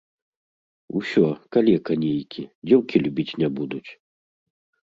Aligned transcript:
Усё, 0.99 1.25
калека 1.55 1.93
нейкі, 2.05 2.43
дзеўкі 2.71 2.97
любіць 3.05 3.37
не 3.43 3.49
будуць. 3.61 3.87